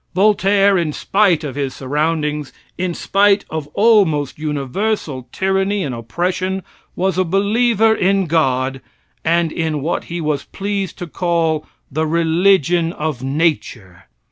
[0.15, 6.63] Voltaire, in spite of his surroundings, in spite of almost universal tyranny and oppression,
[6.95, 8.81] was a believer in God
[9.23, 14.05] and in what he was pleased to call the religion of nature.